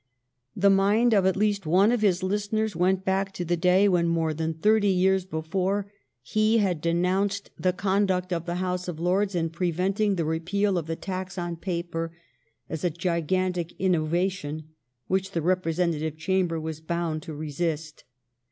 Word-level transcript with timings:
The 0.55 0.71
mind 0.71 1.13
of 1.13 1.27
at 1.27 1.35
least 1.37 1.67
one 1.67 1.91
of 1.91 2.01
his 2.01 2.23
listeners 2.23 2.75
went 2.75 3.05
back 3.05 3.31
to 3.33 3.45
the 3.45 3.55
day 3.55 3.87
when, 3.87 4.07
more 4.07 4.33
than 4.33 4.55
thirty 4.55 4.87
years 4.87 5.25
be 5.25 5.41
fore, 5.43 5.91
he 6.23 6.57
had 6.57 6.81
denounced 6.81 7.51
the 7.59 7.71
conduct 7.71 8.33
of 8.33 8.47
the 8.47 8.55
House 8.55 8.87
of 8.87 8.99
Lords, 8.99 9.35
in 9.35 9.51
preventing 9.51 10.15
the 10.15 10.25
repeal 10.25 10.79
of 10.79 10.87
the 10.87 10.95
tax 10.95 11.37
on 11.37 11.55
paper, 11.55 12.17
as 12.67 12.83
a" 12.83 12.89
gigantic 13.09 13.79
innovation," 13.79 14.69
which 15.05 15.33
the 15.33 15.41
Rep 15.43 15.63
resentative 15.65 16.17
Chamber 16.17 16.59
was 16.59 16.81
bound 16.81 17.21
to 17.21 17.35
resist. 17.35 18.03